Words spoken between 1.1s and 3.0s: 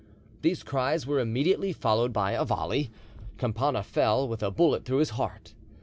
immediately followed by a volley.